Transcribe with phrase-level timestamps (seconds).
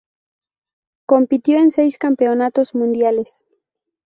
[1.05, 3.29] Compitió en seis campeonatos mundiales.